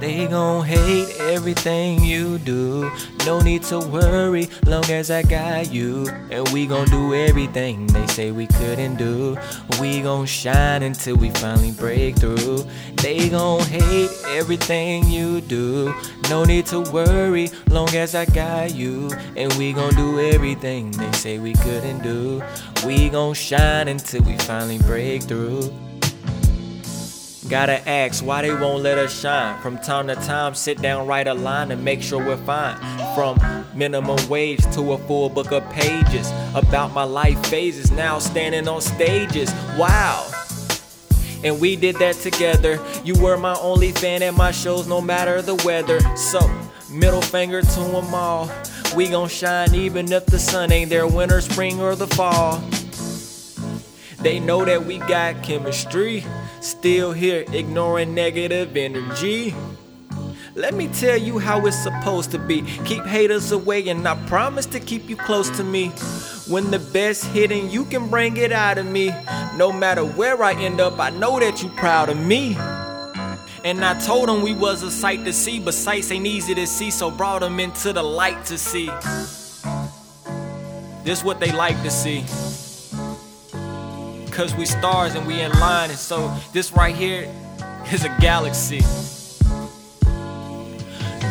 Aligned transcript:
They 0.00 0.28
gon' 0.28 0.64
hate 0.64 1.16
everything 1.18 2.04
you 2.04 2.38
do. 2.38 2.88
No 3.26 3.40
need 3.40 3.64
to 3.64 3.80
worry, 3.80 4.48
long 4.64 4.84
as 4.90 5.10
I 5.10 5.22
got 5.22 5.72
you. 5.72 6.06
And 6.30 6.48
we 6.50 6.66
gon' 6.66 6.86
do 6.86 7.14
everything 7.14 7.88
they 7.88 8.06
say 8.06 8.30
we 8.30 8.46
couldn't 8.46 8.94
do. 8.94 9.36
We 9.80 10.00
gon' 10.00 10.26
shine 10.26 10.84
until 10.84 11.16
we 11.16 11.30
finally 11.30 11.72
break 11.72 12.16
through. 12.16 12.64
They 13.02 13.28
gon' 13.28 13.62
hate 13.62 14.10
everything 14.28 15.08
you 15.08 15.40
do. 15.40 15.92
No 16.30 16.44
need 16.44 16.66
to 16.66 16.80
worry, 16.92 17.50
long 17.68 17.92
as 17.96 18.14
I 18.14 18.24
got 18.24 18.76
you. 18.76 19.10
And 19.36 19.52
we 19.54 19.72
gon' 19.72 19.96
do 19.96 20.20
everything 20.20 20.92
they 20.92 21.10
say 21.12 21.38
we 21.40 21.54
couldn't 21.54 22.04
do. 22.04 22.40
We 22.86 23.08
gon' 23.08 23.34
shine 23.34 23.88
until 23.88 24.22
we 24.22 24.38
finally 24.38 24.78
break 24.78 25.24
through. 25.24 25.72
Gotta 27.48 27.88
ask 27.88 28.22
why 28.22 28.42
they 28.42 28.52
won't 28.52 28.82
let 28.82 28.98
us 28.98 29.18
shine. 29.18 29.58
From 29.62 29.78
time 29.78 30.08
to 30.08 30.16
time, 30.16 30.54
sit 30.54 30.82
down, 30.82 31.06
write 31.06 31.26
a 31.26 31.32
line, 31.32 31.70
and 31.70 31.82
make 31.82 32.02
sure 32.02 32.22
we're 32.22 32.36
fine. 32.36 32.76
From 33.14 33.40
minimum 33.74 34.18
wage 34.28 34.62
to 34.74 34.92
a 34.92 34.98
full 34.98 35.30
book 35.30 35.50
of 35.50 35.68
pages 35.70 36.30
about 36.54 36.92
my 36.92 37.04
life 37.04 37.42
phases, 37.46 37.90
now 37.90 38.18
standing 38.18 38.68
on 38.68 38.82
stages. 38.82 39.50
Wow. 39.78 40.30
And 41.42 41.58
we 41.58 41.74
did 41.76 41.96
that 41.96 42.16
together. 42.16 42.84
You 43.02 43.14
were 43.14 43.38
my 43.38 43.54
only 43.60 43.92
fan 43.92 44.22
at 44.22 44.34
my 44.34 44.50
shows, 44.50 44.86
no 44.86 45.00
matter 45.00 45.40
the 45.40 45.54
weather. 45.64 46.00
So, 46.16 46.40
middle 46.90 47.22
finger 47.22 47.62
to 47.62 47.80
them 47.80 48.12
all. 48.12 48.50
We 48.94 49.08
gon' 49.08 49.28
shine 49.28 49.74
even 49.74 50.12
if 50.12 50.26
the 50.26 50.38
sun 50.38 50.70
ain't 50.70 50.90
there, 50.90 51.06
winter, 51.06 51.40
spring, 51.40 51.80
or 51.80 51.94
the 51.94 52.08
fall. 52.08 52.62
They 54.20 54.40
know 54.40 54.64
that 54.64 54.84
we 54.84 54.98
got 54.98 55.42
chemistry. 55.42 56.24
Still 56.60 57.12
here, 57.12 57.44
ignoring 57.52 58.14
negative 58.14 58.76
energy. 58.76 59.54
Let 60.56 60.74
me 60.74 60.88
tell 60.88 61.16
you 61.16 61.38
how 61.38 61.64
it's 61.66 61.80
supposed 61.80 62.32
to 62.32 62.38
be. 62.38 62.62
Keep 62.84 63.04
haters 63.04 63.52
away, 63.52 63.88
and 63.88 64.06
I 64.08 64.16
promise 64.26 64.66
to 64.66 64.80
keep 64.80 65.08
you 65.08 65.14
close 65.14 65.48
to 65.56 65.62
me. 65.62 65.90
When 66.48 66.72
the 66.72 66.80
best 66.80 67.26
hitting, 67.26 67.70
you 67.70 67.84
can 67.84 68.08
bring 68.08 68.36
it 68.38 68.50
out 68.50 68.76
of 68.76 68.86
me. 68.86 69.14
No 69.56 69.70
matter 69.70 70.04
where 70.04 70.42
I 70.42 70.54
end 70.54 70.80
up, 70.80 70.98
I 70.98 71.10
know 71.10 71.38
that 71.38 71.62
you 71.62 71.68
proud 71.70 72.08
of 72.08 72.18
me. 72.18 72.56
And 73.64 73.84
I 73.84 73.96
told 74.04 74.28
them 74.28 74.42
we 74.42 74.52
was 74.52 74.82
a 74.82 74.90
sight 74.90 75.24
to 75.26 75.32
see, 75.32 75.60
but 75.60 75.74
sights 75.74 76.10
ain't 76.10 76.26
easy 76.26 76.56
to 76.56 76.66
see, 76.66 76.90
so 76.90 77.08
brought 77.10 77.40
them 77.40 77.60
into 77.60 77.92
the 77.92 78.02
light 78.02 78.44
to 78.46 78.58
see. 78.58 78.86
This 81.04 81.22
what 81.22 81.38
they 81.38 81.52
like 81.52 81.80
to 81.84 81.90
see 81.90 82.24
cause 84.38 84.54
we 84.54 84.64
stars 84.64 85.16
and 85.16 85.26
we 85.26 85.40
in 85.40 85.50
line. 85.58 85.90
And 85.90 85.98
so 85.98 86.32
this 86.52 86.70
right 86.70 86.94
here 86.94 87.28
is 87.92 88.04
a 88.04 88.16
galaxy. 88.20 88.78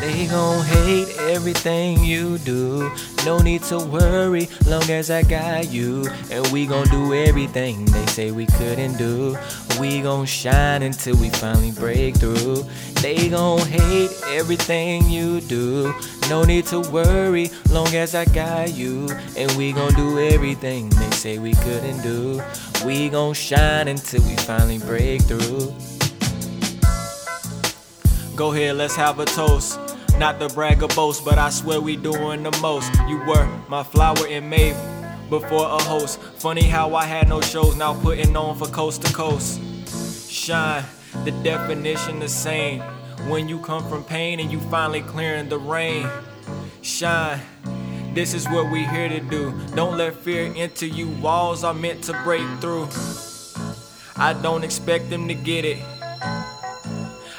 They 0.00 0.26
gon' 0.26 0.62
hate 0.64 1.08
everything 1.18 2.04
you 2.04 2.36
do. 2.38 2.92
No 3.24 3.38
need 3.38 3.62
to 3.64 3.78
worry, 3.78 4.48
long 4.66 4.88
as 4.90 5.10
I 5.10 5.22
got 5.22 5.70
you. 5.70 6.06
And 6.30 6.46
we 6.48 6.66
gon' 6.66 6.86
do 6.88 7.14
everything 7.14 7.84
they 7.86 8.06
say 8.06 8.30
we 8.30 8.46
couldn't 8.46 8.98
do. 8.98 9.38
We 9.80 10.02
gon' 10.02 10.26
shine 10.26 10.82
until 10.82 11.16
we 11.16 11.30
finally 11.30 11.70
break 11.70 12.16
through. 12.16 12.64
They 13.00 13.28
gon' 13.28 13.60
hate 13.60 14.10
everything 14.26 15.08
you 15.08 15.40
do. 15.40 15.94
No 16.28 16.44
need 16.44 16.66
to 16.66 16.80
worry, 16.80 17.50
long 17.70 17.94
as 17.94 18.14
I 18.14 18.26
got 18.26 18.74
you. 18.74 19.08
And 19.36 19.50
we 19.52 19.72
gon' 19.72 19.94
do 19.94 20.18
everything 20.18 20.90
they 20.90 21.10
say 21.12 21.38
we 21.38 21.54
couldn't 21.54 22.02
do. 22.02 22.42
We 22.84 23.08
gon' 23.08 23.32
shine 23.32 23.88
until 23.88 24.22
we 24.22 24.36
finally 24.36 24.78
break 24.78 25.22
through. 25.22 25.74
Go 28.36 28.52
ahead, 28.52 28.76
let's 28.76 28.94
have 28.96 29.18
a 29.18 29.24
toast. 29.24 29.80
Not 30.18 30.40
to 30.40 30.48
brag 30.48 30.82
or 30.82 30.88
boast, 30.88 31.26
but 31.26 31.36
I 31.36 31.50
swear 31.50 31.78
we 31.78 31.94
doing 31.94 32.42
the 32.42 32.58
most. 32.62 32.90
You 33.06 33.18
were 33.26 33.46
my 33.68 33.82
flower 33.82 34.26
in 34.26 34.48
May 34.48 34.72
before 35.28 35.66
a 35.66 35.78
host. 35.78 36.18
Funny 36.18 36.62
how 36.62 36.94
I 36.94 37.04
had 37.04 37.28
no 37.28 37.42
shows, 37.42 37.76
now 37.76 37.92
putting 38.00 38.34
on 38.34 38.56
for 38.56 38.66
coast 38.66 39.02
to 39.02 39.12
coast. 39.12 39.60
Shine, 40.30 40.84
the 41.24 41.32
definition 41.42 42.18
the 42.18 42.30
same. 42.30 42.80
When 43.28 43.46
you 43.46 43.58
come 43.58 43.86
from 43.90 44.04
pain 44.04 44.40
and 44.40 44.50
you 44.50 44.58
finally 44.70 45.02
clearing 45.02 45.50
the 45.50 45.58
rain. 45.58 46.08
Shine, 46.80 47.40
this 48.14 48.32
is 48.32 48.46
what 48.46 48.70
we 48.72 48.86
here 48.86 49.10
to 49.10 49.20
do. 49.20 49.52
Don't 49.74 49.98
let 49.98 50.14
fear 50.14 50.50
enter 50.56 50.86
you. 50.86 51.08
Walls 51.20 51.62
are 51.62 51.74
meant 51.74 52.02
to 52.04 52.14
break 52.24 52.46
through. 52.60 52.88
I 54.16 54.32
don't 54.32 54.64
expect 54.64 55.10
them 55.10 55.28
to 55.28 55.34
get 55.34 55.66
it. 55.66 55.76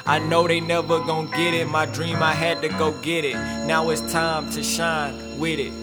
I 0.07 0.19
know 0.19 0.47
they 0.47 0.61
never 0.61 1.01
gon' 1.01 1.27
get 1.31 1.53
it. 1.53 1.67
My 1.67 1.85
dream, 1.85 2.23
I 2.23 2.31
had 2.31 2.61
to 2.61 2.69
go 2.69 2.93
get 3.01 3.25
it. 3.25 3.35
Now 3.67 3.89
it's 3.89 3.99
time 4.09 4.49
to 4.51 4.63
shine 4.63 5.37
with 5.37 5.59
it. 5.59 5.73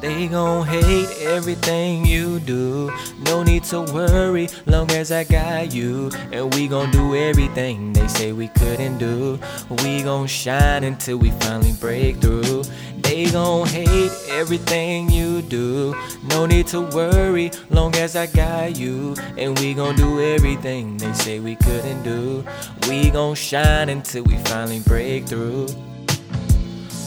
They 0.00 0.28
gon' 0.28 0.66
hate 0.66 1.10
everything 1.20 2.06
you 2.06 2.40
do. 2.40 2.90
No 3.26 3.42
need 3.42 3.64
to 3.64 3.82
worry, 3.82 4.48
long 4.64 4.90
as 4.92 5.12
I 5.12 5.24
got 5.24 5.74
you. 5.74 6.10
And 6.32 6.52
we 6.54 6.68
gon' 6.68 6.90
do 6.90 7.14
everything 7.14 7.92
they 7.92 8.08
say 8.08 8.32
we 8.32 8.48
couldn't 8.48 8.96
do. 8.96 9.38
We 9.84 10.02
gon' 10.02 10.26
shine 10.26 10.84
until 10.84 11.18
we 11.18 11.32
finally 11.32 11.74
break 11.78 12.16
through. 12.16 12.64
They 13.12 13.26
gon' 13.26 13.66
hate 13.66 14.10
everything 14.30 15.10
you 15.10 15.42
do. 15.42 15.94
No 16.30 16.46
need 16.46 16.66
to 16.68 16.80
worry, 16.80 17.50
long 17.68 17.94
as 17.96 18.16
I 18.16 18.24
got 18.24 18.78
you. 18.78 19.14
And 19.36 19.58
we 19.58 19.74
gon' 19.74 19.96
do 19.96 20.18
everything 20.18 20.96
they 20.96 21.12
say 21.12 21.38
we 21.38 21.56
couldn't 21.56 22.04
do. 22.04 22.42
We 22.88 23.10
gon' 23.10 23.34
shine 23.34 23.90
until 23.90 24.24
we 24.24 24.38
finally 24.38 24.80
break 24.80 25.26
through. 25.26 25.68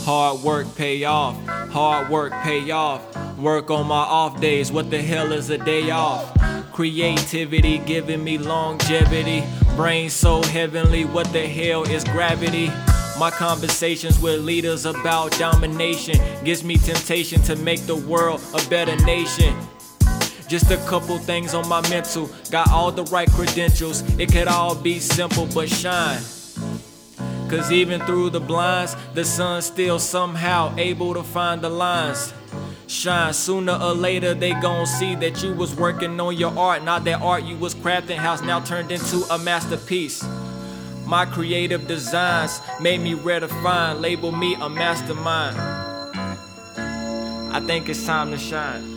Hard 0.03 0.41
work 0.41 0.67
pay 0.75 1.05
off, 1.05 1.43
hard 1.47 2.11
work 2.11 2.33
pay 2.43 2.69
off. 2.69 3.01
Work 3.39 3.71
on 3.71 3.87
my 3.87 3.95
off 3.95 4.39
days, 4.39 4.71
what 4.71 4.91
the 4.91 5.01
hell 5.01 5.31
is 5.31 5.49
a 5.49 5.57
day 5.57 5.89
off? 5.89 6.31
Creativity 6.71 7.79
giving 7.79 8.23
me 8.23 8.37
longevity. 8.37 9.43
Brain 9.75 10.11
so 10.11 10.43
heavenly, 10.43 11.05
what 11.05 11.33
the 11.33 11.47
hell 11.47 11.81
is 11.81 12.03
gravity? 12.03 12.69
My 13.17 13.31
conversations 13.31 14.19
with 14.19 14.41
leaders 14.41 14.85
about 14.85 15.31
domination 15.39 16.19
gives 16.43 16.65
me 16.65 16.75
temptation 16.75 17.41
to 17.43 17.55
make 17.55 17.79
the 17.85 17.95
world 17.95 18.41
a 18.53 18.69
better 18.69 18.97
nation. 19.05 19.55
Just 20.49 20.69
a 20.69 20.77
couple 20.85 21.17
things 21.17 21.53
on 21.53 21.67
my 21.69 21.79
mental, 21.89 22.29
got 22.51 22.69
all 22.71 22.91
the 22.91 23.05
right 23.05 23.31
credentials. 23.31 24.01
It 24.19 24.33
could 24.33 24.49
all 24.49 24.75
be 24.75 24.99
simple, 24.99 25.47
but 25.53 25.69
shine. 25.69 26.21
Cause 27.49 27.71
even 27.71 28.01
through 28.01 28.31
the 28.31 28.41
blinds, 28.41 28.97
the 29.13 29.23
sun's 29.23 29.65
still 29.65 29.97
somehow 29.97 30.75
able 30.77 31.13
to 31.13 31.23
find 31.23 31.61
the 31.61 31.69
lines. 31.69 32.33
Shine 32.87 33.33
sooner 33.33 33.73
or 33.73 33.93
later, 33.93 34.33
they 34.33 34.51
gon' 34.51 34.85
see 34.85 35.15
that 35.15 35.41
you 35.41 35.53
was 35.53 35.73
working 35.73 36.19
on 36.19 36.35
your 36.35 36.57
art, 36.57 36.83
not 36.83 37.05
that 37.05 37.21
art 37.21 37.43
you 37.43 37.55
was 37.55 37.73
crafting, 37.75 38.17
house 38.17 38.41
now 38.41 38.59
turned 38.59 38.91
into 38.91 39.25
a 39.31 39.37
masterpiece. 39.37 40.21
My 41.05 41.25
creative 41.25 41.87
designs 41.87 42.61
made 42.81 42.99
me 42.99 43.13
redefine, 43.13 44.01
label 44.01 44.31
me 44.31 44.55
a 44.55 44.67
mastermind. 44.67 45.55
I 47.55 47.59
think 47.59 47.89
it's 47.89 48.05
time 48.05 48.31
to 48.31 48.37
shine. 48.37 48.94